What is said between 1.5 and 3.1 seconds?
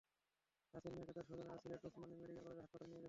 Sylhet Osmani medical college হাসপাতালে নিয়ে গেছেন।